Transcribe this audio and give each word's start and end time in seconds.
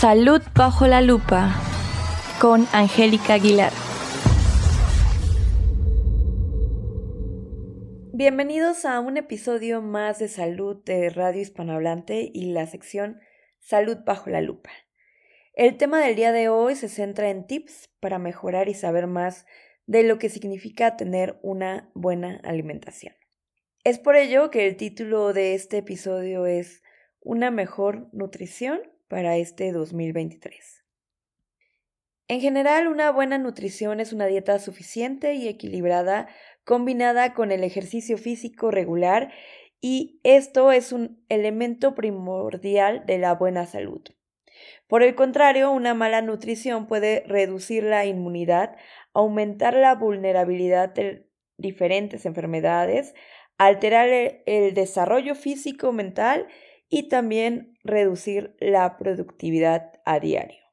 Salud 0.00 0.40
bajo 0.54 0.86
la 0.86 1.00
lupa 1.00 1.60
con 2.40 2.68
Angélica 2.72 3.34
Aguilar. 3.34 3.72
Bienvenidos 8.12 8.84
a 8.84 9.00
un 9.00 9.16
episodio 9.16 9.82
más 9.82 10.20
de 10.20 10.28
Salud 10.28 10.76
de 10.84 11.10
Radio 11.10 11.42
Hispanohablante 11.42 12.30
y 12.32 12.52
la 12.52 12.68
sección 12.68 13.18
Salud 13.58 13.96
bajo 14.06 14.30
la 14.30 14.40
lupa. 14.40 14.70
El 15.52 15.76
tema 15.76 16.00
del 16.00 16.14
día 16.14 16.30
de 16.30 16.48
hoy 16.48 16.76
se 16.76 16.88
centra 16.88 17.30
en 17.30 17.48
tips 17.48 17.90
para 17.98 18.20
mejorar 18.20 18.68
y 18.68 18.74
saber 18.74 19.08
más 19.08 19.46
de 19.86 20.04
lo 20.04 20.20
que 20.20 20.28
significa 20.28 20.96
tener 20.96 21.40
una 21.42 21.90
buena 21.96 22.40
alimentación. 22.44 23.14
Es 23.82 23.98
por 23.98 24.14
ello 24.14 24.52
que 24.52 24.68
el 24.68 24.76
título 24.76 25.32
de 25.32 25.54
este 25.54 25.78
episodio 25.78 26.46
es 26.46 26.84
Una 27.20 27.50
mejor 27.50 28.08
nutrición 28.12 28.78
para 29.08 29.36
este 29.36 29.72
2023. 29.72 30.84
En 32.28 32.40
general, 32.40 32.88
una 32.88 33.10
buena 33.10 33.38
nutrición 33.38 34.00
es 34.00 34.12
una 34.12 34.26
dieta 34.26 34.58
suficiente 34.58 35.34
y 35.34 35.48
equilibrada 35.48 36.28
combinada 36.64 37.32
con 37.32 37.50
el 37.50 37.64
ejercicio 37.64 38.18
físico 38.18 38.70
regular 38.70 39.32
y 39.80 40.20
esto 40.24 40.70
es 40.70 40.92
un 40.92 41.24
elemento 41.30 41.94
primordial 41.94 43.06
de 43.06 43.18
la 43.18 43.34
buena 43.34 43.64
salud. 43.64 44.02
Por 44.88 45.02
el 45.02 45.14
contrario, 45.14 45.70
una 45.70 45.94
mala 45.94 46.20
nutrición 46.20 46.86
puede 46.86 47.24
reducir 47.26 47.84
la 47.84 48.04
inmunidad, 48.04 48.76
aumentar 49.14 49.74
la 49.74 49.94
vulnerabilidad 49.94 50.90
de 50.90 51.28
diferentes 51.56 52.26
enfermedades, 52.26 53.14
alterar 53.56 54.08
el 54.46 54.74
desarrollo 54.74 55.34
físico 55.34 55.92
mental 55.92 56.48
y 56.88 57.08
también 57.08 57.78
reducir 57.84 58.56
la 58.60 58.96
productividad 58.96 59.92
a 60.04 60.20
diario. 60.20 60.68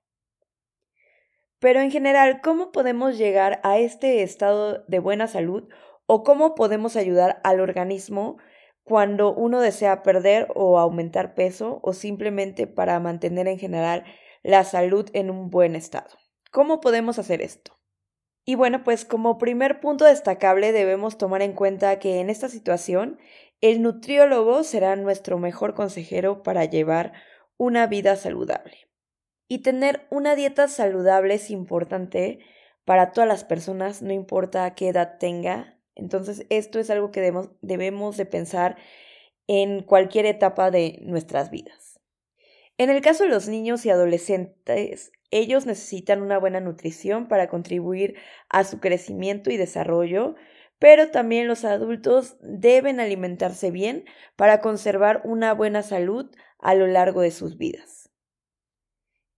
Pero 1.59 1.81
en 1.81 1.91
general, 1.91 2.41
¿cómo 2.41 2.71
podemos 2.71 3.17
llegar 3.17 3.59
a 3.63 3.79
este 3.79 4.23
estado 4.23 4.83
de 4.87 4.99
buena 4.99 5.27
salud 5.27 5.67
o 6.05 6.23
cómo 6.23 6.55
podemos 6.55 6.95
ayudar 6.95 7.41
al 7.43 7.59
organismo 7.59 8.37
cuando 8.83 9.33
uno 9.33 9.61
desea 9.61 10.03
perder 10.03 10.47
o 10.53 10.77
aumentar 10.77 11.33
peso 11.33 11.79
o 11.81 11.93
simplemente 11.93 12.67
para 12.67 12.99
mantener 12.99 13.47
en 13.47 13.57
general 13.57 14.03
la 14.43 14.63
salud 14.63 15.09
en 15.13 15.31
un 15.31 15.49
buen 15.49 15.75
estado? 15.75 16.11
¿Cómo 16.51 16.81
podemos 16.81 17.17
hacer 17.17 17.41
esto? 17.41 17.75
Y 18.45 18.53
bueno, 18.53 18.83
pues 18.83 19.03
como 19.05 19.39
primer 19.39 19.79
punto 19.79 20.05
destacable 20.05 20.71
debemos 20.71 21.17
tomar 21.17 21.41
en 21.41 21.53
cuenta 21.53 21.97
que 21.97 22.19
en 22.19 22.29
esta 22.29 22.47
situación 22.47 23.17
el 23.69 23.81
nutriólogo 23.81 24.63
será 24.63 24.95
nuestro 24.95 25.39
mejor 25.39 25.73
consejero 25.73 26.43
para 26.43 26.65
llevar 26.65 27.13
una 27.57 27.87
vida 27.87 28.15
saludable. 28.15 28.87
Y 29.47 29.63
tener 29.63 30.05
una 30.11 30.35
dieta 30.35 30.67
saludable 30.67 31.33
es 31.33 31.49
importante 31.49 32.39
para 32.83 33.11
todas 33.11 33.27
las 33.27 33.43
personas, 33.43 34.03
no 34.03 34.13
importa 34.13 34.75
qué 34.75 34.89
edad 34.89 35.17
tenga. 35.19 35.79
Entonces, 35.95 36.45
esto 36.49 36.79
es 36.79 36.91
algo 36.91 37.09
que 37.09 37.21
debemos, 37.21 37.49
debemos 37.61 38.17
de 38.17 38.27
pensar 38.27 38.77
en 39.47 39.81
cualquier 39.81 40.27
etapa 40.27 40.69
de 40.69 40.99
nuestras 41.01 41.49
vidas. 41.49 41.99
En 42.77 42.91
el 42.91 43.01
caso 43.01 43.23
de 43.23 43.31
los 43.31 43.47
niños 43.47 43.83
y 43.87 43.89
adolescentes, 43.89 45.11
ellos 45.31 45.65
necesitan 45.65 46.21
una 46.21 46.37
buena 46.37 46.59
nutrición 46.59 47.27
para 47.27 47.47
contribuir 47.47 48.15
a 48.49 48.63
su 48.63 48.79
crecimiento 48.79 49.49
y 49.49 49.57
desarrollo, 49.57 50.35
pero 50.85 51.09
también 51.09 51.47
los 51.47 51.65
adultos 51.65 52.37
deben 52.41 52.99
alimentarse 52.99 53.71
bien 53.71 54.05
para 54.35 54.61
conservar 54.61 55.21
una 55.23 55.51
buena 55.51 55.81
salud 55.81 56.29
a 56.59 56.75
lo 56.75 56.85
largo 56.85 57.21
de 57.21 57.31
sus 57.31 57.57
vidas. 57.57 58.11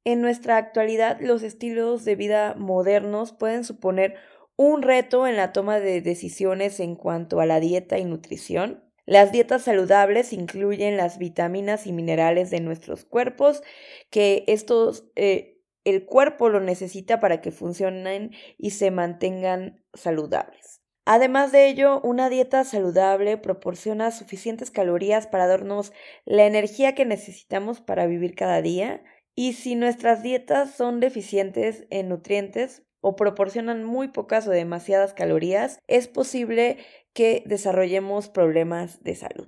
En 0.04 0.20
nuestra 0.20 0.58
actualidad, 0.58 1.22
los 1.22 1.44
estilos 1.44 2.04
de 2.04 2.18
vida 2.18 2.54
modernos 2.58 3.32
pueden 3.32 3.64
suponer 3.64 4.16
un 4.58 4.82
reto 4.82 5.26
en 5.26 5.38
la 5.38 5.54
toma 5.54 5.80
de 5.80 6.02
decisiones 6.02 6.82
en 6.82 6.98
cuanto 6.98 7.40
a 7.40 7.46
la 7.46 7.62
dieta 7.62 7.98
y 7.98 8.04
nutrición. 8.04 8.84
Las 9.06 9.32
dietas 9.32 9.62
saludables 9.62 10.34
incluyen 10.34 10.98
las 10.98 11.18
vitaminas 11.18 11.88
y 11.88 11.94
minerales 11.94 12.50
de 12.50 12.60
nuestros 12.60 13.06
cuerpos, 13.06 13.64
que 14.10 14.44
estos 14.48 15.06
eh, 15.16 15.62
el 15.86 16.04
cuerpo 16.06 16.50
lo 16.50 16.60
necesita 16.60 17.22
para 17.22 17.40
que 17.40 17.52
funcionen 17.52 18.32
y 18.58 18.72
se 18.72 18.92
mantengan 18.92 19.82
saludables. 19.94 20.77
Además 21.10 21.54
de 21.54 21.70
ello, 21.70 22.02
una 22.02 22.30
dieta 22.30 22.66
saludable 22.66 23.38
proporciona 23.38 24.12
suficientes 24.12 24.72
calorías 24.72 25.26
para 25.26 25.48
darnos 25.48 25.94
la 26.26 26.46
energía 26.46 26.96
que 26.96 27.06
necesitamos 27.06 27.80
para 27.80 28.08
vivir 28.08 28.36
cada 28.36 28.62
día 28.62 29.02
y 29.34 29.54
si 29.54 29.76
nuestras 29.76 30.22
dietas 30.22 30.72
son 30.72 31.00
deficientes 31.00 31.86
en 31.92 32.10
nutrientes 32.10 32.84
o 33.00 33.16
proporcionan 33.16 33.86
muy 33.86 34.10
pocas 34.10 34.50
o 34.50 34.52
demasiadas 34.52 35.14
calorías, 35.14 35.80
es 35.88 36.10
posible 36.10 36.76
que 37.14 37.42
desarrollemos 37.46 38.28
problemas 38.28 39.02
de 39.02 39.16
salud. 39.16 39.48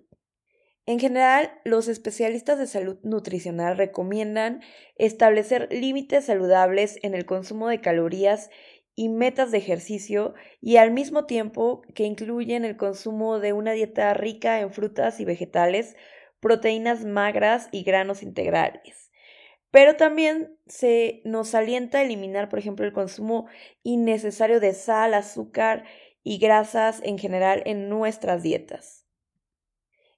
En 0.86 0.98
general, 1.00 1.52
los 1.66 1.88
especialistas 1.88 2.58
de 2.58 2.68
salud 2.68 2.98
nutricional 3.04 3.78
recomiendan 3.78 4.62
establecer 4.96 5.68
límites 5.72 6.26
saludables 6.26 6.98
en 7.04 7.14
el 7.14 7.26
consumo 7.26 7.68
de 7.68 7.80
calorías 7.80 8.50
y 9.00 9.08
metas 9.08 9.52
de 9.52 9.60
ejercicio 9.60 10.34
y 10.60 10.76
al 10.76 10.92
mismo 10.92 11.24
tiempo 11.24 11.84
que 11.96 12.04
incluyen 12.04 12.66
el 12.66 12.76
consumo 12.76 13.40
de 13.40 13.54
una 13.54 13.72
dieta 13.72 14.14
rica 14.14 14.60
en 14.60 14.74
frutas 14.74 15.22
y 15.22 15.24
vegetales, 15.24 15.96
proteínas 16.42 17.06
magras 17.06 17.70
y 17.72 17.84
granos 17.84 18.24
integrales. 18.24 19.10
Pero 19.72 19.96
también 19.96 20.60
se 20.68 21.22
nos 21.24 21.56
alienta 21.56 22.00
a 22.00 22.02
eliminar, 22.02 22.50
por 22.50 22.60
ejemplo, 22.60 22.86
el 22.86 22.92
consumo 22.92 23.48
innecesario 23.84 24.60
de 24.60 24.74
sal, 24.74 25.14
azúcar 25.14 25.86
y 26.22 26.38
grasas 26.38 27.00
en 27.02 27.18
general 27.18 27.64
en 27.66 27.88
nuestras 27.88 28.44
dietas. 28.44 29.06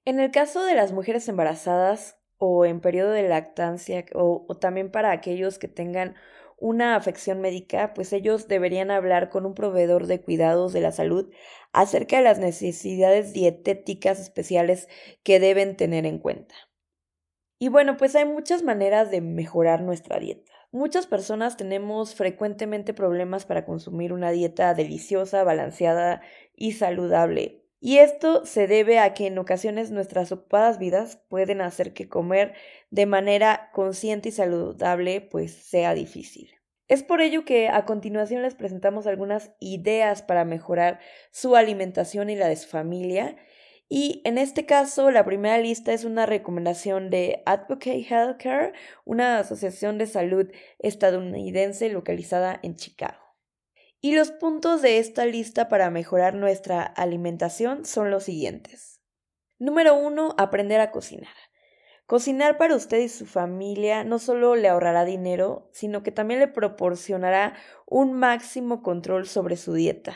En 0.05 0.19
el 0.19 0.31
caso 0.31 0.65
de 0.65 0.73
las 0.73 0.91
mujeres 0.91 1.27
embarazadas 1.27 2.17
o 2.39 2.65
en 2.65 2.81
periodo 2.81 3.11
de 3.11 3.29
lactancia 3.29 4.05
o, 4.15 4.43
o 4.49 4.57
también 4.57 4.89
para 4.89 5.11
aquellos 5.11 5.59
que 5.59 5.67
tengan 5.67 6.15
una 6.61 6.95
afección 6.95 7.41
médica, 7.41 7.93
pues 7.93 8.13
ellos 8.13 8.47
deberían 8.47 8.91
hablar 8.91 9.29
con 9.29 9.45
un 9.45 9.55
proveedor 9.55 10.05
de 10.05 10.21
cuidados 10.21 10.73
de 10.73 10.81
la 10.81 10.91
salud 10.91 11.29
acerca 11.73 12.17
de 12.17 12.23
las 12.23 12.37
necesidades 12.37 13.33
dietéticas 13.33 14.19
especiales 14.19 14.87
que 15.23 15.39
deben 15.39 15.75
tener 15.75 16.05
en 16.05 16.19
cuenta. 16.19 16.53
Y 17.59 17.69
bueno, 17.69 17.97
pues 17.97 18.15
hay 18.15 18.25
muchas 18.25 18.63
maneras 18.63 19.09
de 19.09 19.21
mejorar 19.21 19.81
nuestra 19.81 20.19
dieta. 20.19 20.51
Muchas 20.71 21.07
personas 21.07 21.57
tenemos 21.57 22.15
frecuentemente 22.15 22.93
problemas 22.93 23.45
para 23.45 23.65
consumir 23.65 24.13
una 24.13 24.31
dieta 24.31 24.73
deliciosa, 24.75 25.43
balanceada 25.43 26.21
y 26.55 26.73
saludable. 26.73 27.60
Y 27.83 27.97
esto 27.97 28.45
se 28.45 28.67
debe 28.67 28.99
a 28.99 29.15
que 29.15 29.25
en 29.25 29.39
ocasiones 29.39 29.89
nuestras 29.89 30.31
ocupadas 30.31 30.77
vidas 30.77 31.19
pueden 31.29 31.61
hacer 31.61 31.93
que 31.93 32.07
comer 32.07 32.53
de 32.91 33.07
manera 33.07 33.71
consciente 33.73 34.29
y 34.29 34.31
saludable 34.31 35.19
pues 35.19 35.51
sea 35.51 35.95
difícil. 35.95 36.51
Es 36.87 37.01
por 37.01 37.21
ello 37.21 37.43
que 37.43 37.69
a 37.69 37.85
continuación 37.85 38.43
les 38.43 38.53
presentamos 38.53 39.07
algunas 39.07 39.53
ideas 39.59 40.21
para 40.21 40.45
mejorar 40.45 40.99
su 41.31 41.55
alimentación 41.55 42.29
y 42.29 42.35
la 42.35 42.49
de 42.49 42.55
su 42.55 42.69
familia. 42.69 43.35
Y 43.89 44.21
en 44.25 44.37
este 44.37 44.67
caso, 44.67 45.09
la 45.09 45.25
primera 45.25 45.57
lista 45.57 45.91
es 45.91 46.05
una 46.05 46.27
recomendación 46.27 47.09
de 47.09 47.41
Advocate 47.47 48.05
Healthcare, 48.07 48.73
una 49.05 49.39
asociación 49.39 49.97
de 49.97 50.05
salud 50.05 50.51
estadounidense 50.77 51.89
localizada 51.89 52.59
en 52.61 52.75
Chicago. 52.75 53.20
Y 54.03 54.15
los 54.15 54.31
puntos 54.31 54.81
de 54.81 54.97
esta 54.97 55.25
lista 55.25 55.69
para 55.69 55.91
mejorar 55.91 56.33
nuestra 56.33 56.81
alimentación 56.81 57.85
son 57.85 58.09
los 58.09 58.23
siguientes. 58.23 58.99
Número 59.59 59.93
uno, 59.93 60.33
aprender 60.39 60.81
a 60.81 60.89
cocinar. 60.89 61.35
Cocinar 62.07 62.57
para 62.57 62.75
usted 62.75 62.97
y 62.97 63.09
su 63.09 63.27
familia 63.27 64.03
no 64.03 64.17
solo 64.17 64.55
le 64.55 64.69
ahorrará 64.69 65.05
dinero, 65.05 65.69
sino 65.71 66.01
que 66.01 66.11
también 66.11 66.39
le 66.39 66.47
proporcionará 66.47 67.53
un 67.85 68.13
máximo 68.13 68.81
control 68.81 69.27
sobre 69.27 69.55
su 69.55 69.75
dieta. 69.75 70.15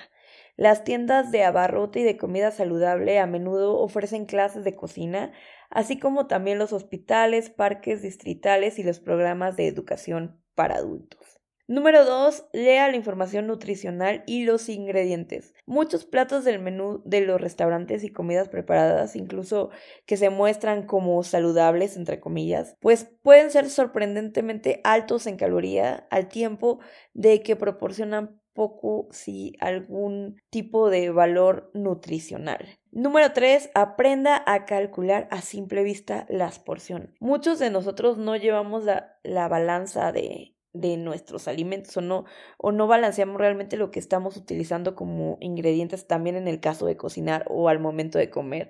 Las 0.58 0.84
tiendas 0.84 1.32
de 1.32 1.44
abarrote 1.44 2.00
y 2.00 2.04
de 2.04 2.18
comida 2.18 2.50
saludable 2.50 3.20
a 3.20 3.28
menudo 3.28 3.78
ofrecen 3.78 4.26
clases 4.26 4.64
de 4.64 4.76
cocina, 4.76 5.32
así 5.70 6.00
como 6.00 6.26
también 6.26 6.58
los 6.58 6.74
hospitales, 6.74 7.52
parques 7.52 8.02
distritales 8.02 8.80
y 8.80 8.84
los 8.84 9.00
programas 9.00 9.56
de 9.58 9.68
educación 9.68 10.42
para 10.56 10.78
adultos. 10.78 11.40
Número 11.68 12.06
2. 12.06 12.46
Lea 12.54 12.88
la 12.90 12.96
información 12.96 13.48
nutricional 13.48 14.24
y 14.28 14.46
los 14.46 14.70
ingredientes. 14.70 15.56
Muchos 15.66 16.06
platos 16.06 16.44
del 16.44 16.60
menú 16.60 17.02
de 17.06 17.22
los 17.22 17.42
restaurantes 17.42 18.04
y 18.04 18.12
comidas 18.12 18.50
preparadas, 18.50 19.16
incluso 19.16 19.72
que 20.06 20.16
se 20.16 20.30
muestran 20.30 20.86
como 20.86 21.24
saludables, 21.24 21.98
entre 21.98 22.20
comillas, 22.20 22.76
pues 22.82 23.12
pueden 23.24 23.50
ser 23.50 23.72
sorprendentemente 23.72 24.80
altos 24.84 25.26
en 25.26 25.38
caloría 25.38 26.08
al 26.12 26.28
tiempo 26.28 26.80
de 27.14 27.42
que 27.42 27.56
proporcionan 27.56 28.40
poco 28.54 29.08
si 29.12 29.54
algún 29.60 30.42
tipo 30.50 30.90
de 30.90 31.10
valor 31.10 31.72
nutricional. 31.74 32.80
Número 32.92 33.34
3. 33.34 33.72
Aprenda 33.74 34.42
a 34.46 34.66
calcular 34.66 35.28
a 35.30 35.42
simple 35.42 35.84
vista 35.84 36.26
las 36.30 36.60
porciones. 36.60 37.10
Muchos 37.20 37.60
de 37.60 37.70
nosotros 37.70 38.18
no 38.18 38.36
llevamos 38.36 38.86
la, 38.86 39.18
la 39.24 39.48
balanza 39.50 40.12
de, 40.14 40.55
de 40.76 40.98
nuestros 40.98 41.48
alimentos 41.48 41.96
o 41.98 42.02
no, 42.02 42.26
o 42.58 42.72
no 42.72 42.88
balanceamos 42.88 43.38
realmente 43.38 43.78
lo 43.78 43.92
que 43.92 44.00
estamos 44.00 44.38
utilizando 44.38 44.96
como 44.96 45.38
ingredientes 45.40 46.06
también 46.06 46.36
en 46.36 46.48
el 46.48 46.60
caso 46.60 46.86
de 46.86 46.98
cocinar 46.98 47.46
o 47.50 47.70
al 47.70 47.80
momento 47.80 48.18
de 48.18 48.30
comer. 48.30 48.70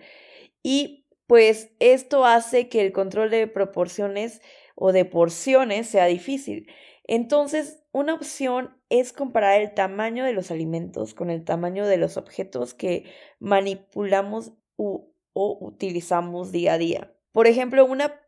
Y 0.64 1.08
pues 1.28 1.72
esto 1.80 2.26
hace 2.26 2.70
que 2.70 2.82
el 2.82 2.92
control 2.92 3.32
de 3.32 3.48
proporciones 3.48 4.42
o 4.76 4.92
de 4.92 5.06
porciones 5.06 5.88
sea 5.88 6.06
difícil. 6.06 6.68
Entonces, 7.08 7.84
una 7.92 8.14
opción 8.14 8.78
es 8.90 9.14
comparar 9.14 9.62
el 9.62 9.74
tamaño 9.74 10.26
de 10.26 10.34
los 10.34 10.52
alimentos 10.52 11.14
con 11.14 11.30
el 11.30 11.44
tamaño 11.44 11.88
de 11.88 11.98
los 11.98 12.18
objetos 12.18 12.74
que 12.74 13.06
manipulamos 13.40 14.54
o 14.76 15.12
utilizamos 15.34 16.52
día 16.52 16.74
a 16.74 16.78
día. 16.78 17.16
Por 17.32 17.48
ejemplo, 17.48 17.86
una 17.86 18.22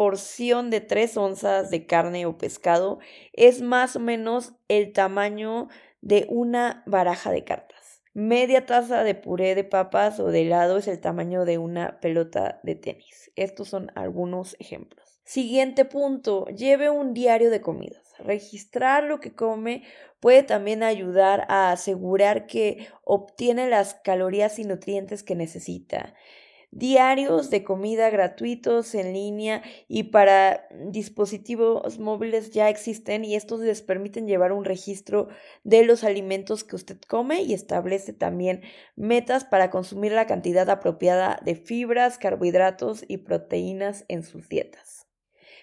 porción 0.00 0.70
de 0.70 0.80
3 0.80 1.14
onzas 1.18 1.68
de 1.68 1.84
carne 1.84 2.24
o 2.24 2.38
pescado 2.38 3.00
es 3.34 3.60
más 3.60 3.96
o 3.96 4.00
menos 4.00 4.54
el 4.68 4.94
tamaño 4.94 5.68
de 6.00 6.24
una 6.30 6.82
baraja 6.86 7.30
de 7.30 7.44
cartas. 7.44 8.00
Media 8.14 8.64
taza 8.64 9.04
de 9.04 9.14
puré 9.14 9.54
de 9.54 9.62
papas 9.62 10.18
o 10.18 10.28
de 10.28 10.40
helado 10.40 10.78
es 10.78 10.88
el 10.88 11.02
tamaño 11.02 11.44
de 11.44 11.58
una 11.58 12.00
pelota 12.00 12.60
de 12.62 12.76
tenis. 12.76 13.30
Estos 13.36 13.68
son 13.68 13.92
algunos 13.94 14.56
ejemplos. 14.58 15.20
Siguiente 15.22 15.84
punto, 15.84 16.46
lleve 16.46 16.88
un 16.88 17.12
diario 17.12 17.50
de 17.50 17.60
comidas. 17.60 18.14
Registrar 18.20 19.04
lo 19.04 19.20
que 19.20 19.34
come 19.34 19.82
puede 20.18 20.44
también 20.44 20.82
ayudar 20.82 21.44
a 21.50 21.72
asegurar 21.72 22.46
que 22.46 22.88
obtiene 23.04 23.68
las 23.68 23.92
calorías 23.96 24.58
y 24.58 24.64
nutrientes 24.64 25.22
que 25.22 25.34
necesita. 25.34 26.14
Diarios 26.72 27.50
de 27.50 27.64
comida 27.64 28.10
gratuitos 28.10 28.94
en 28.94 29.12
línea 29.12 29.60
y 29.88 30.04
para 30.04 30.68
dispositivos 30.70 31.98
móviles 31.98 32.52
ya 32.52 32.68
existen 32.68 33.24
y 33.24 33.34
estos 33.34 33.58
les 33.58 33.82
permiten 33.82 34.28
llevar 34.28 34.52
un 34.52 34.64
registro 34.64 35.26
de 35.64 35.84
los 35.84 36.04
alimentos 36.04 36.62
que 36.62 36.76
usted 36.76 37.00
come 37.08 37.42
y 37.42 37.54
establece 37.54 38.12
también 38.12 38.62
metas 38.94 39.44
para 39.44 39.68
consumir 39.68 40.12
la 40.12 40.28
cantidad 40.28 40.70
apropiada 40.70 41.40
de 41.44 41.56
fibras, 41.56 42.18
carbohidratos 42.18 43.04
y 43.08 43.16
proteínas 43.16 44.04
en 44.06 44.22
sus 44.22 44.48
dietas. 44.48 45.08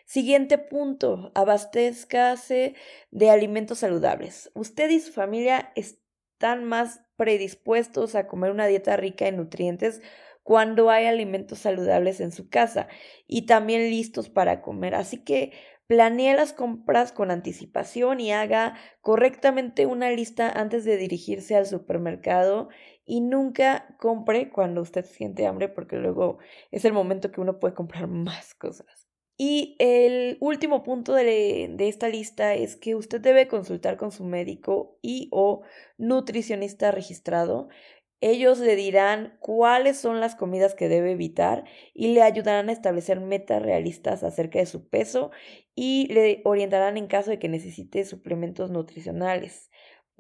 Siguiente 0.05 0.57
punto, 0.57 1.31
abastezcase 1.35 2.75
de 3.11 3.29
alimentos 3.29 3.79
saludables. 3.79 4.51
Usted 4.53 4.89
y 4.89 4.99
su 4.99 5.13
familia 5.13 5.71
están 5.75 6.65
más 6.65 6.99
predispuestos 7.15 8.15
a 8.15 8.27
comer 8.27 8.51
una 8.51 8.67
dieta 8.67 8.95
rica 8.95 9.27
en 9.27 9.37
nutrientes 9.37 10.01
cuando 10.47 10.89
hay 10.89 11.07
alimentos 11.07 11.59
saludables 11.59 12.21
en 12.21 12.31
su 12.31 12.47
casa 12.47 12.87
y 13.27 13.47
también 13.47 13.81
listos 13.89 14.29
para 14.29 14.61
comer. 14.61 14.95
Así 14.95 15.17
que 15.17 15.51
planee 15.87 16.37
las 16.37 16.53
compras 16.53 17.11
con 17.11 17.31
anticipación 17.31 18.21
y 18.21 18.31
haga 18.31 18.75
correctamente 19.01 19.85
una 19.85 20.09
lista 20.09 20.49
antes 20.49 20.85
de 20.85 20.95
dirigirse 20.95 21.57
al 21.57 21.65
supermercado 21.65 22.69
y 23.03 23.19
nunca 23.19 23.97
compre 23.99 24.49
cuando 24.49 24.81
usted 24.81 25.03
siente 25.03 25.45
hambre 25.45 25.67
porque 25.67 25.97
luego 25.97 26.37
es 26.71 26.85
el 26.85 26.93
momento 26.93 27.29
que 27.29 27.41
uno 27.41 27.59
puede 27.59 27.73
comprar 27.73 28.07
más 28.07 28.55
cosas. 28.55 29.07
Y 29.39 29.75
el 29.77 30.37
último 30.39 30.81
punto 30.81 31.13
de, 31.13 31.75
esta 31.77 32.09
lista 32.09 32.55
es 32.55 32.75
que 32.75 32.95
usted 32.95 33.21
debe 33.21 33.47
consultar 33.47 33.95
con 33.95 34.11
su 34.11 34.23
médico 34.23 34.97
y 35.03 35.29
o 35.31 35.61
nutricionista 35.99 36.89
registrado. 36.89 37.69
Ellos 38.19 38.57
le 38.59 38.75
dirán 38.75 39.37
cuáles 39.39 39.97
son 39.97 40.19
las 40.19 40.35
comidas 40.35 40.73
que 40.73 40.89
debe 40.89 41.11
evitar 41.11 41.65
y 41.93 42.13
le 42.13 42.23
ayudarán 42.23 42.69
a 42.69 42.71
establecer 42.71 43.19
metas 43.19 43.61
realistas 43.61 44.23
acerca 44.23 44.57
de 44.57 44.65
su 44.65 44.87
peso 44.89 45.29
y 45.75 46.11
le 46.11 46.41
orientarán 46.43 46.97
en 46.97 47.05
caso 47.07 47.29
de 47.29 47.37
que 47.37 47.47
necesite 47.47 48.05
suplementos 48.05 48.71
nutricionales. 48.71 49.69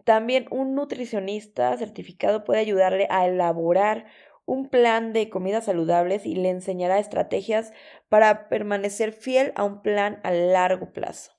También 0.03 0.45
un 0.51 0.75
nutricionista 0.75 1.75
certificado 1.75 2.43
puede 2.43 2.59
ayudarle 2.59 3.07
a 3.09 3.25
elaborar 3.25 4.05
un 4.45 4.69
plan 4.69 5.11
de 5.11 5.29
comidas 5.29 5.65
saludables 5.65 6.25
y 6.25 6.35
le 6.35 6.49
enseñará 6.49 6.99
estrategias 6.99 7.73
para 8.09 8.47
permanecer 8.47 9.11
fiel 9.11 9.53
a 9.55 9.63
un 9.63 9.81
plan 9.81 10.19
a 10.23 10.31
largo 10.31 10.93
plazo. 10.93 11.36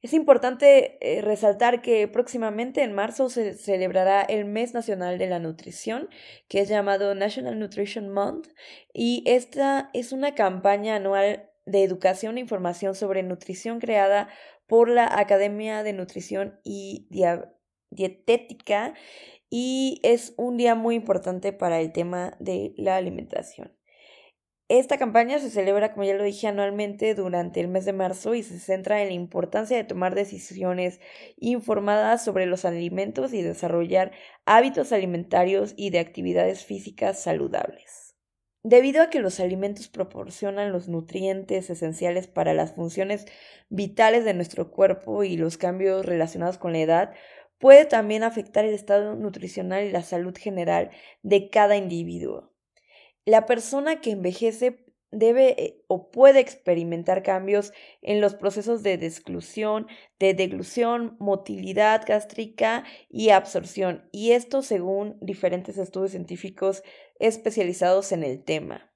Es 0.00 0.12
importante 0.12 0.96
eh, 1.00 1.22
resaltar 1.22 1.82
que 1.82 2.06
próximamente 2.06 2.82
en 2.82 2.92
marzo 2.92 3.28
se 3.30 3.54
celebrará 3.54 4.22
el 4.22 4.44
Mes 4.44 4.72
Nacional 4.72 5.18
de 5.18 5.26
la 5.26 5.40
Nutrición, 5.40 6.08
que 6.48 6.60
es 6.60 6.68
llamado 6.68 7.16
National 7.16 7.58
Nutrition 7.58 8.08
Month, 8.08 8.46
y 8.92 9.24
esta 9.26 9.90
es 9.94 10.12
una 10.12 10.36
campaña 10.36 10.94
anual 10.96 11.50
de 11.66 11.82
educación 11.82 12.38
e 12.38 12.40
información 12.40 12.94
sobre 12.94 13.24
nutrición 13.24 13.80
creada 13.80 14.28
por 14.68 14.88
la 14.88 15.18
Academia 15.18 15.82
de 15.82 15.92
Nutrición 15.92 16.60
y 16.62 17.08
Dietética 17.90 18.94
y 19.50 20.00
es 20.02 20.34
un 20.36 20.56
día 20.58 20.74
muy 20.74 20.94
importante 20.94 21.52
para 21.52 21.80
el 21.80 21.92
tema 21.92 22.36
de 22.38 22.74
la 22.76 22.96
alimentación. 22.96 23.77
Esta 24.68 24.98
campaña 24.98 25.38
se 25.38 25.48
celebra, 25.48 25.92
como 25.92 26.04
ya 26.04 26.12
lo 26.12 26.24
dije, 26.24 26.46
anualmente 26.46 27.14
durante 27.14 27.58
el 27.60 27.68
mes 27.68 27.86
de 27.86 27.94
marzo 27.94 28.34
y 28.34 28.42
se 28.42 28.58
centra 28.58 29.00
en 29.00 29.08
la 29.08 29.14
importancia 29.14 29.78
de 29.78 29.84
tomar 29.84 30.14
decisiones 30.14 31.00
informadas 31.38 32.22
sobre 32.22 32.44
los 32.44 32.66
alimentos 32.66 33.32
y 33.32 33.40
desarrollar 33.40 34.12
hábitos 34.44 34.92
alimentarios 34.92 35.72
y 35.74 35.88
de 35.88 36.00
actividades 36.00 36.66
físicas 36.66 37.22
saludables. 37.22 38.14
Debido 38.62 39.00
a 39.00 39.08
que 39.08 39.20
los 39.20 39.40
alimentos 39.40 39.88
proporcionan 39.88 40.70
los 40.70 40.86
nutrientes 40.86 41.70
esenciales 41.70 42.26
para 42.26 42.52
las 42.52 42.74
funciones 42.74 43.24
vitales 43.70 44.26
de 44.26 44.34
nuestro 44.34 44.70
cuerpo 44.70 45.24
y 45.24 45.38
los 45.38 45.56
cambios 45.56 46.04
relacionados 46.04 46.58
con 46.58 46.74
la 46.74 46.80
edad, 46.80 47.14
puede 47.58 47.86
también 47.86 48.22
afectar 48.22 48.66
el 48.66 48.74
estado 48.74 49.16
nutricional 49.16 49.86
y 49.86 49.92
la 49.92 50.02
salud 50.02 50.36
general 50.36 50.90
de 51.22 51.48
cada 51.48 51.76
individuo. 51.76 52.52
La 53.28 53.44
persona 53.44 54.00
que 54.00 54.12
envejece 54.12 54.86
debe 55.10 55.50
eh, 55.62 55.84
o 55.86 56.10
puede 56.10 56.40
experimentar 56.40 57.22
cambios 57.22 57.74
en 58.00 58.22
los 58.22 58.34
procesos 58.34 58.82
de 58.82 58.96
desclusión, 58.96 59.86
de 60.18 60.32
deglución, 60.32 61.14
motilidad 61.20 62.06
gástrica 62.06 62.84
y 63.10 63.28
absorción, 63.28 64.08
y 64.12 64.30
esto 64.30 64.62
según 64.62 65.18
diferentes 65.20 65.76
estudios 65.76 66.12
científicos 66.12 66.82
especializados 67.18 68.12
en 68.12 68.24
el 68.24 68.42
tema. 68.42 68.90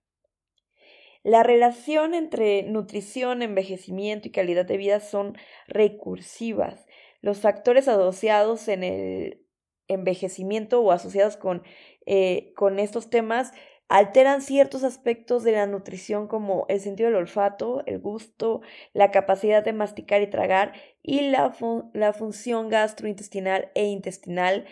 La 1.23 1.43
relación 1.43 2.14
entre 2.14 2.62
nutrición, 2.62 3.43
envejecimiento 3.43 4.29
y 4.29 4.31
calidad 4.31 4.65
de 4.65 4.79
vida 4.79 5.01
son 5.01 5.36
recursivas 5.67 6.86
los 7.20 7.41
factores 7.41 7.86
asociados 7.86 8.67
en 8.69 8.82
el 8.82 9.46
envejecimiento 9.89 10.81
o 10.81 10.91
asociados 10.91 11.36
con, 11.36 11.62
eh, 12.06 12.55
con 12.56 12.79
estos 12.79 13.10
temas 13.10 13.53
alteran 13.93 14.41
ciertos 14.41 14.84
aspectos 14.84 15.44
de 15.44 15.53
la 15.53 15.67
nutrición 15.67 16.27
como 16.27 16.65
el 16.70 16.81
sentido 16.81 17.11
del 17.11 17.19
olfato, 17.19 17.82
el 17.84 17.99
gusto, 17.99 18.63
la 18.94 19.11
capacidad 19.11 19.63
de 19.63 19.75
masticar 19.75 20.22
y 20.22 20.31
tragar 20.31 20.72
y 21.03 21.20
la, 21.29 21.55
la 21.93 22.15
función 22.15 22.70
gastrointestinal 22.70 23.70
e 23.75 23.84
intestinal 23.84 24.65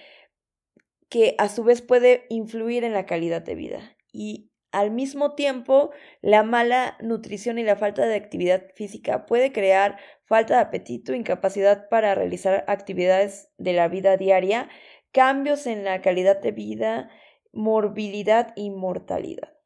que 1.10 1.34
a 1.36 1.50
su 1.50 1.64
vez 1.64 1.82
puede 1.82 2.24
influir 2.30 2.82
en 2.82 2.94
la 2.94 3.04
calidad 3.04 3.42
de 3.42 3.54
vida. 3.54 3.94
Y 4.10 4.50
al 4.72 4.90
mismo 4.90 5.34
tiempo, 5.34 5.90
la 6.22 6.42
mala 6.42 6.96
nutrición 7.02 7.58
y 7.58 7.62
la 7.62 7.76
falta 7.76 8.06
de 8.06 8.14
actividad 8.14 8.68
física 8.74 9.26
puede 9.26 9.52
crear 9.52 9.98
falta 10.24 10.54
de 10.54 10.60
apetito, 10.60 11.12
incapacidad 11.12 11.90
para 11.90 12.14
realizar 12.14 12.64
actividades 12.68 13.50
de 13.58 13.74
la 13.74 13.88
vida 13.88 14.16
diaria, 14.16 14.70
cambios 15.12 15.66
en 15.66 15.84
la 15.84 16.00
calidad 16.00 16.40
de 16.40 16.52
vida, 16.52 17.10
morbilidad 17.52 18.52
y 18.56 18.70
mortalidad. 18.70 19.56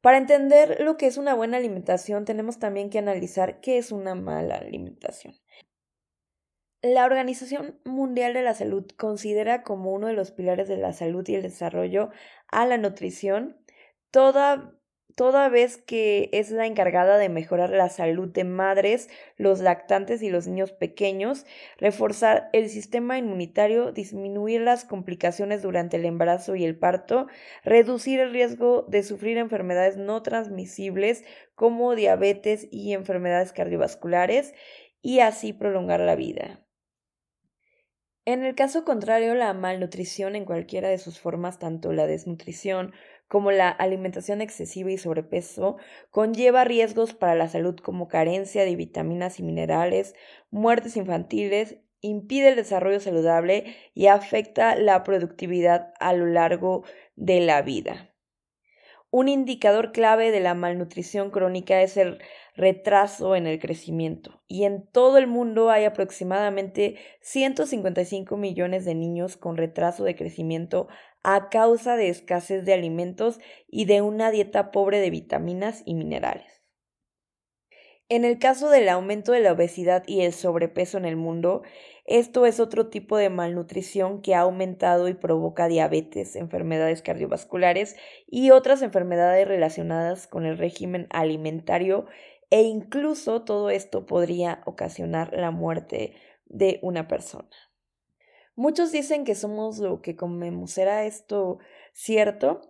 Para 0.00 0.18
entender 0.18 0.80
lo 0.80 0.98
que 0.98 1.06
es 1.06 1.16
una 1.16 1.34
buena 1.34 1.56
alimentación, 1.56 2.26
tenemos 2.26 2.58
también 2.58 2.90
que 2.90 2.98
analizar 2.98 3.60
qué 3.60 3.78
es 3.78 3.90
una 3.90 4.14
mala 4.14 4.56
alimentación. 4.56 5.34
La 6.82 7.06
Organización 7.06 7.80
Mundial 7.86 8.34
de 8.34 8.42
la 8.42 8.52
Salud 8.52 8.84
considera 8.98 9.62
como 9.62 9.92
uno 9.92 10.08
de 10.08 10.12
los 10.12 10.30
pilares 10.32 10.68
de 10.68 10.76
la 10.76 10.92
salud 10.92 11.26
y 11.26 11.36
el 11.36 11.40
desarrollo 11.40 12.10
a 12.48 12.66
la 12.66 12.76
nutrición, 12.76 13.56
toda, 14.10 14.78
toda 15.14 15.48
vez 15.48 15.76
que 15.76 16.28
es 16.32 16.50
la 16.50 16.66
encargada 16.66 17.18
de 17.18 17.28
mejorar 17.28 17.70
la 17.70 17.88
salud 17.88 18.28
de 18.28 18.44
madres, 18.44 19.08
los 19.36 19.60
lactantes 19.60 20.22
y 20.22 20.30
los 20.30 20.46
niños 20.46 20.72
pequeños, 20.72 21.46
reforzar 21.78 22.48
el 22.52 22.68
sistema 22.68 23.18
inmunitario, 23.18 23.92
disminuir 23.92 24.60
las 24.60 24.84
complicaciones 24.84 25.62
durante 25.62 25.96
el 25.96 26.04
embarazo 26.04 26.56
y 26.56 26.64
el 26.64 26.76
parto, 26.76 27.26
reducir 27.62 28.20
el 28.20 28.32
riesgo 28.32 28.86
de 28.88 29.02
sufrir 29.02 29.38
enfermedades 29.38 29.96
no 29.96 30.22
transmisibles 30.22 31.24
como 31.54 31.94
diabetes 31.94 32.66
y 32.70 32.92
enfermedades 32.92 33.52
cardiovasculares 33.52 34.54
y 35.00 35.20
así 35.20 35.52
prolongar 35.52 36.00
la 36.00 36.16
vida. 36.16 36.64
En 38.26 38.42
el 38.42 38.54
caso 38.54 38.86
contrario, 38.86 39.34
la 39.34 39.52
malnutrición 39.52 40.34
en 40.34 40.46
cualquiera 40.46 40.88
de 40.88 40.96
sus 40.96 41.20
formas, 41.20 41.58
tanto 41.58 41.92
la 41.92 42.06
desnutrición 42.06 42.94
como 43.34 43.50
la 43.50 43.68
alimentación 43.68 44.40
excesiva 44.40 44.92
y 44.92 44.96
sobrepeso, 44.96 45.76
conlleva 46.12 46.62
riesgos 46.62 47.14
para 47.14 47.34
la 47.34 47.48
salud 47.48 47.74
como 47.74 48.06
carencia 48.06 48.64
de 48.64 48.76
vitaminas 48.76 49.40
y 49.40 49.42
minerales, 49.42 50.14
muertes 50.52 50.96
infantiles, 50.96 51.78
impide 52.00 52.50
el 52.50 52.54
desarrollo 52.54 53.00
saludable 53.00 53.74
y 53.92 54.06
afecta 54.06 54.76
la 54.76 55.02
productividad 55.02 55.94
a 55.98 56.12
lo 56.12 56.26
largo 56.26 56.84
de 57.16 57.40
la 57.40 57.60
vida. 57.62 58.13
Un 59.16 59.28
indicador 59.28 59.92
clave 59.92 60.32
de 60.32 60.40
la 60.40 60.54
malnutrición 60.54 61.30
crónica 61.30 61.80
es 61.82 61.96
el 61.96 62.18
retraso 62.56 63.36
en 63.36 63.46
el 63.46 63.60
crecimiento 63.60 64.42
y 64.48 64.64
en 64.64 64.88
todo 64.88 65.18
el 65.18 65.28
mundo 65.28 65.70
hay 65.70 65.84
aproximadamente 65.84 66.96
155 67.20 68.36
millones 68.36 68.84
de 68.84 68.96
niños 68.96 69.36
con 69.36 69.56
retraso 69.56 70.02
de 70.02 70.16
crecimiento 70.16 70.88
a 71.22 71.48
causa 71.48 71.94
de 71.94 72.08
escasez 72.08 72.64
de 72.64 72.74
alimentos 72.74 73.38
y 73.68 73.84
de 73.84 74.02
una 74.02 74.32
dieta 74.32 74.72
pobre 74.72 74.98
de 74.98 75.10
vitaminas 75.10 75.84
y 75.84 75.94
minerales. 75.94 76.64
En 78.08 78.24
el 78.24 78.40
caso 78.40 78.68
del 78.68 78.88
aumento 78.88 79.30
de 79.30 79.40
la 79.40 79.52
obesidad 79.52 80.02
y 80.08 80.22
el 80.22 80.32
sobrepeso 80.32 80.98
en 80.98 81.04
el 81.04 81.16
mundo, 81.16 81.62
esto 82.04 82.44
es 82.44 82.60
otro 82.60 82.88
tipo 82.88 83.16
de 83.16 83.30
malnutrición 83.30 84.20
que 84.20 84.34
ha 84.34 84.40
aumentado 84.40 85.08
y 85.08 85.14
provoca 85.14 85.68
diabetes, 85.68 86.36
enfermedades 86.36 87.00
cardiovasculares 87.00 87.96
y 88.26 88.50
otras 88.50 88.82
enfermedades 88.82 89.48
relacionadas 89.48 90.26
con 90.26 90.44
el 90.44 90.58
régimen 90.58 91.06
alimentario 91.10 92.06
e 92.50 92.62
incluso 92.62 93.42
todo 93.42 93.70
esto 93.70 94.04
podría 94.04 94.62
ocasionar 94.66 95.32
la 95.32 95.50
muerte 95.50 96.14
de 96.44 96.78
una 96.82 97.08
persona. 97.08 97.48
Muchos 98.54 98.92
dicen 98.92 99.24
que 99.24 99.34
somos 99.34 99.78
lo 99.78 100.00
que 100.00 100.14
comemos. 100.14 100.72
¿Será 100.72 101.04
esto 101.04 101.58
cierto? 101.92 102.60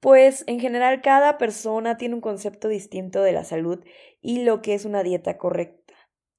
Pues 0.00 0.44
en 0.46 0.60
general 0.60 1.02
cada 1.02 1.36
persona 1.36 1.98
tiene 1.98 2.14
un 2.14 2.22
concepto 2.22 2.68
distinto 2.68 3.20
de 3.20 3.32
la 3.32 3.44
salud 3.44 3.84
y 4.22 4.44
lo 4.44 4.62
que 4.62 4.74
es 4.74 4.86
una 4.86 5.02
dieta 5.02 5.36
correcta. 5.36 5.79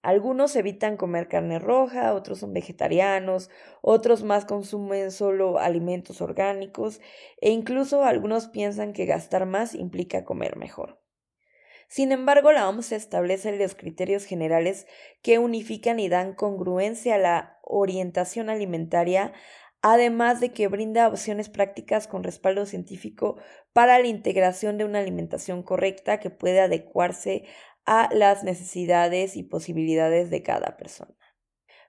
Algunos 0.01 0.55
evitan 0.55 0.97
comer 0.97 1.27
carne 1.27 1.59
roja, 1.59 2.15
otros 2.15 2.39
son 2.39 2.53
vegetarianos, 2.53 3.51
otros 3.81 4.23
más 4.23 4.45
consumen 4.45 5.11
solo 5.11 5.59
alimentos 5.59 6.21
orgánicos 6.21 7.01
e 7.39 7.51
incluso 7.51 8.03
algunos 8.03 8.47
piensan 8.47 8.93
que 8.93 9.05
gastar 9.05 9.45
más 9.45 9.75
implica 9.75 10.25
comer 10.25 10.57
mejor. 10.57 10.99
Sin 11.87 12.11
embargo, 12.11 12.51
la 12.51 12.67
OMS 12.69 12.93
establece 12.93 13.55
los 13.57 13.75
criterios 13.75 14.25
generales 14.25 14.87
que 15.21 15.39
unifican 15.39 15.99
y 15.99 16.09
dan 16.09 16.33
congruencia 16.33 17.15
a 17.15 17.19
la 17.19 17.59
orientación 17.63 18.49
alimentaria, 18.49 19.33
además 19.81 20.39
de 20.39 20.53
que 20.53 20.67
brinda 20.67 21.07
opciones 21.07 21.49
prácticas 21.49 22.07
con 22.07 22.23
respaldo 22.23 22.65
científico 22.65 23.37
para 23.73 23.99
la 23.99 24.07
integración 24.07 24.77
de 24.77 24.85
una 24.85 24.99
alimentación 24.99 25.63
correcta 25.63 26.19
que 26.19 26.29
puede 26.29 26.61
adecuarse 26.61 27.43
a 27.85 28.09
las 28.13 28.43
necesidades 28.43 29.35
y 29.35 29.43
posibilidades 29.43 30.29
de 30.29 30.43
cada 30.43 30.77
persona. 30.77 31.15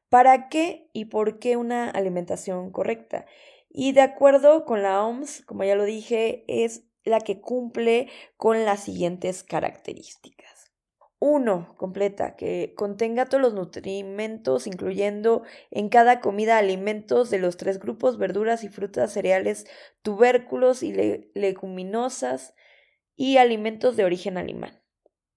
¿Para 0.09 0.49
qué 0.49 0.91
y 0.93 1.07
por 1.07 1.39
qué 1.39 1.57
una 1.57 1.89
alimentación 1.89 2.71
correcta? 2.71 3.25
Y 3.71 3.93
de 3.93 4.03
acuerdo 4.03 4.65
con 4.65 4.83
la 4.83 5.05
OMS, 5.05 5.43
como 5.47 5.65
ya 5.65 5.75
lo 5.75 5.85
dije, 5.85 6.45
es 6.47 6.85
la 7.05 7.21
que 7.21 7.41
cumple 7.41 8.09
con 8.37 8.65
las 8.65 8.85
siguientes 8.85 9.43
características. 9.43 10.73
Uno, 11.19 11.77
completa, 11.79 12.35
que 12.35 12.75
contenga 12.77 13.27
todos 13.27 13.41
los 13.41 13.55
nutrimentos, 13.55 14.67
incluyendo 14.67 15.45
en 15.71 15.89
cada 15.89 16.21
comida 16.21 16.59
alimentos 16.59 17.31
de 17.31 17.39
los 17.39 17.57
tres 17.57 17.79
grupos, 17.79 18.19
verduras 18.19 18.65
y 18.65 18.69
frutas, 18.69 19.13
cereales, 19.13 19.67
tubérculos 20.03 20.83
y 20.83 20.93
leguminosas 21.35 22.55
y 23.15 23.37
alimentos 23.37 23.97
de 23.97 24.05
origen 24.05 24.37
animal. 24.37 24.82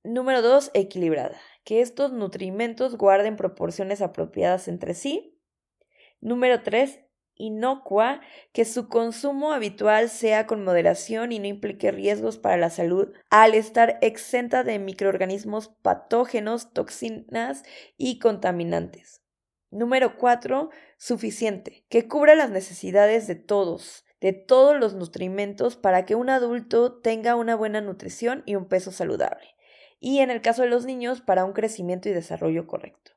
Número 0.05 0.43
2. 0.43 0.69
Equilibrada. 0.75 1.35
Que 1.63 1.81
estos 1.81 2.11
nutrimentos 2.11 2.95
guarden 2.95 3.37
proporciones 3.37 4.03
apropiadas 4.03 4.67
entre 4.67 4.93
sí. 4.93 5.41
Número 6.21 6.61
3. 6.61 6.99
Inocua. 7.33 8.21
Que 8.53 8.65
su 8.65 8.87
consumo 8.87 9.51
habitual 9.51 10.09
sea 10.09 10.45
con 10.45 10.63
moderación 10.63 11.31
y 11.31 11.39
no 11.39 11.47
implique 11.47 11.91
riesgos 11.91 12.37
para 12.37 12.55
la 12.55 12.69
salud 12.69 13.13
al 13.31 13.55
estar 13.55 13.97
exenta 14.01 14.63
de 14.63 14.77
microorganismos 14.77 15.69
patógenos, 15.81 16.71
toxinas 16.71 17.63
y 17.97 18.19
contaminantes. 18.19 19.23
Número 19.71 20.17
4. 20.17 20.69
Suficiente. 20.97 21.83
Que 21.89 22.07
cubra 22.07 22.35
las 22.35 22.51
necesidades 22.51 23.25
de 23.25 23.35
todos, 23.35 24.05
de 24.21 24.33
todos 24.33 24.79
los 24.79 24.93
nutrimentos 24.93 25.77
para 25.77 26.05
que 26.05 26.13
un 26.13 26.29
adulto 26.29 27.01
tenga 27.01 27.35
una 27.35 27.55
buena 27.55 27.81
nutrición 27.81 28.43
y 28.45 28.53
un 28.53 28.67
peso 28.67 28.91
saludable 28.91 29.54
y 30.05 30.19
en 30.19 30.29
el 30.29 30.39
caso 30.39 30.61
de 30.61 30.67
los 30.67 30.85
niños 30.85 31.21
para 31.21 31.45
un 31.45 31.53
crecimiento 31.53 32.09
y 32.09 32.13
desarrollo 32.13 32.67
correcto. 32.67 33.13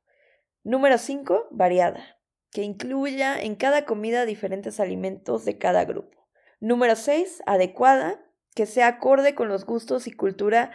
Número 0.64 0.96
5. 0.96 1.48
Variada, 1.50 2.18
que 2.50 2.62
incluya 2.62 3.38
en 3.38 3.56
cada 3.56 3.84
comida 3.84 4.24
diferentes 4.24 4.80
alimentos 4.80 5.44
de 5.44 5.58
cada 5.58 5.84
grupo. 5.84 6.26
Número 6.60 6.96
6. 6.96 7.42
Adecuada, 7.44 8.24
que 8.54 8.64
sea 8.64 8.86
acorde 8.86 9.34
con 9.34 9.50
los 9.50 9.66
gustos 9.66 10.06
y 10.06 10.12
cultura 10.12 10.70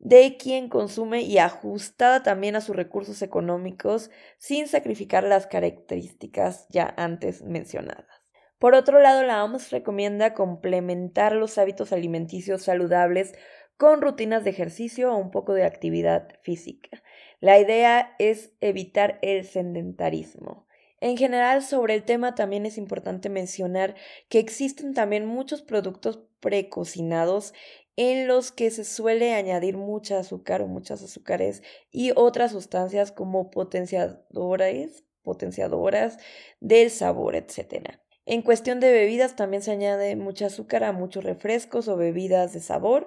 de 0.00 0.36
quien 0.36 0.68
consume 0.68 1.22
y 1.22 1.38
ajustada 1.38 2.24
también 2.24 2.56
a 2.56 2.60
sus 2.60 2.74
recursos 2.74 3.22
económicos 3.22 4.10
sin 4.38 4.66
sacrificar 4.66 5.22
las 5.22 5.46
características 5.46 6.66
ya 6.70 6.92
antes 6.96 7.42
mencionadas. 7.42 8.24
Por 8.58 8.74
otro 8.74 8.98
lado, 8.98 9.22
la 9.22 9.44
OMS 9.44 9.70
recomienda 9.70 10.34
complementar 10.34 11.32
los 11.34 11.58
hábitos 11.58 11.92
alimenticios 11.92 12.62
saludables 12.62 13.34
con 13.76 14.00
rutinas 14.00 14.44
de 14.44 14.50
ejercicio 14.50 15.12
o 15.12 15.16
un 15.16 15.30
poco 15.30 15.54
de 15.54 15.64
actividad 15.64 16.28
física. 16.42 17.02
La 17.40 17.58
idea 17.58 18.14
es 18.18 18.52
evitar 18.60 19.18
el 19.22 19.44
sedentarismo. 19.44 20.66
En 21.00 21.18
general, 21.18 21.62
sobre 21.62 21.94
el 21.94 22.04
tema 22.04 22.34
también 22.34 22.64
es 22.64 22.78
importante 22.78 23.28
mencionar 23.28 23.94
que 24.28 24.38
existen 24.38 24.94
también 24.94 25.26
muchos 25.26 25.60
productos 25.60 26.22
precocinados 26.40 27.52
en 27.96 28.26
los 28.26 28.52
que 28.52 28.70
se 28.70 28.84
suele 28.84 29.34
añadir 29.34 29.76
mucha 29.76 30.18
azúcar 30.18 30.62
o 30.62 30.66
muchas 30.66 31.02
azúcares 31.02 31.62
y 31.90 32.12
otras 32.16 32.52
sustancias 32.52 33.12
como 33.12 33.50
potenciadores, 33.50 35.04
potenciadoras 35.22 36.18
del 36.60 36.90
sabor, 36.90 37.36
etc. 37.36 37.98
En 38.26 38.42
cuestión 38.42 38.80
de 38.80 38.90
bebidas 38.90 39.36
también 39.36 39.62
se 39.62 39.72
añade 39.72 40.16
mucha 40.16 40.46
azúcar 40.46 40.84
a 40.84 40.92
muchos 40.92 41.24
refrescos 41.24 41.88
o 41.88 41.96
bebidas 41.96 42.52
de 42.52 42.60
sabor, 42.60 43.06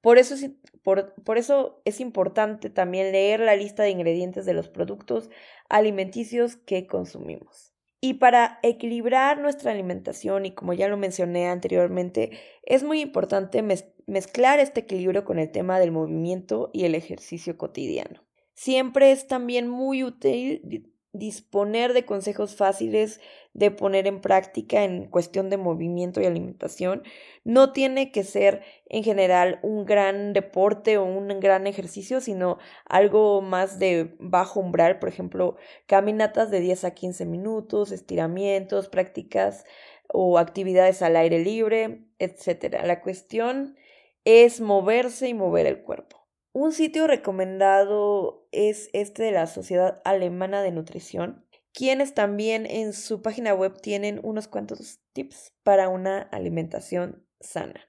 por 0.00 0.18
eso, 0.18 0.34
es, 0.34 0.50
por, 0.82 1.14
por 1.24 1.38
eso 1.38 1.82
es 1.84 2.00
importante 2.00 2.70
también 2.70 3.12
leer 3.12 3.40
la 3.40 3.56
lista 3.56 3.82
de 3.82 3.90
ingredientes 3.90 4.46
de 4.46 4.54
los 4.54 4.68
productos 4.68 5.30
alimenticios 5.68 6.56
que 6.56 6.86
consumimos. 6.86 7.74
Y 8.00 8.14
para 8.14 8.60
equilibrar 8.62 9.40
nuestra 9.40 9.72
alimentación, 9.72 10.46
y 10.46 10.52
como 10.52 10.72
ya 10.72 10.86
lo 10.86 10.96
mencioné 10.96 11.48
anteriormente, 11.48 12.30
es 12.62 12.84
muy 12.84 13.00
importante 13.00 13.62
mezclar 14.06 14.60
este 14.60 14.80
equilibrio 14.80 15.24
con 15.24 15.40
el 15.40 15.50
tema 15.50 15.80
del 15.80 15.90
movimiento 15.90 16.70
y 16.72 16.84
el 16.84 16.94
ejercicio 16.94 17.58
cotidiano. 17.58 18.24
Siempre 18.54 19.10
es 19.10 19.26
también 19.26 19.68
muy 19.68 20.04
útil 20.04 20.92
disponer 21.18 21.92
de 21.92 22.04
consejos 22.04 22.56
fáciles 22.56 23.20
de 23.54 23.70
poner 23.70 24.06
en 24.06 24.20
práctica 24.20 24.84
en 24.84 25.06
cuestión 25.06 25.50
de 25.50 25.56
movimiento 25.56 26.20
y 26.20 26.26
alimentación. 26.26 27.02
No 27.44 27.72
tiene 27.72 28.12
que 28.12 28.24
ser 28.24 28.62
en 28.88 29.02
general 29.02 29.58
un 29.62 29.84
gran 29.84 30.32
deporte 30.32 30.96
o 30.96 31.04
un 31.04 31.40
gran 31.40 31.66
ejercicio, 31.66 32.20
sino 32.20 32.58
algo 32.84 33.42
más 33.42 33.78
de 33.78 34.14
bajo 34.18 34.60
umbral, 34.60 34.98
por 34.98 35.08
ejemplo, 35.08 35.56
caminatas 35.86 36.50
de 36.50 36.60
10 36.60 36.84
a 36.84 36.94
15 36.94 37.26
minutos, 37.26 37.90
estiramientos, 37.90 38.88
prácticas 38.88 39.64
o 40.08 40.38
actividades 40.38 41.02
al 41.02 41.16
aire 41.16 41.40
libre, 41.40 42.04
etc. 42.18 42.82
La 42.84 43.00
cuestión 43.00 43.76
es 44.24 44.60
moverse 44.60 45.28
y 45.28 45.34
mover 45.34 45.66
el 45.66 45.82
cuerpo. 45.82 46.17
Un 46.60 46.72
sitio 46.72 47.06
recomendado 47.06 48.48
es 48.50 48.90
este 48.92 49.22
de 49.22 49.30
la 49.30 49.46
Sociedad 49.46 50.02
Alemana 50.04 50.60
de 50.60 50.72
Nutrición, 50.72 51.46
quienes 51.72 52.14
también 52.14 52.66
en 52.66 52.94
su 52.94 53.22
página 53.22 53.54
web 53.54 53.80
tienen 53.80 54.18
unos 54.24 54.48
cuantos 54.48 54.98
tips 55.12 55.54
para 55.62 55.88
una 55.88 56.20
alimentación 56.20 57.24
sana. 57.38 57.88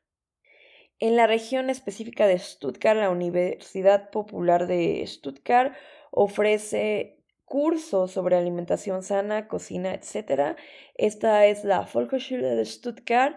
En 1.00 1.16
la 1.16 1.26
región 1.26 1.72
específica 1.72 2.28
de 2.28 2.38
Stuttgart, 2.38 3.00
la 3.00 3.10
Universidad 3.10 4.12
Popular 4.12 4.68
de 4.68 5.04
Stuttgart 5.08 5.74
ofrece 6.12 7.24
cursos 7.46 8.12
sobre 8.12 8.38
alimentación 8.38 9.02
sana, 9.02 9.48
cocina, 9.48 9.96
etc. 9.96 10.56
Esta 10.94 11.48
es 11.48 11.64
la 11.64 11.90
Volkshochschule 11.92 12.54
de 12.54 12.66
Stuttgart 12.66 13.36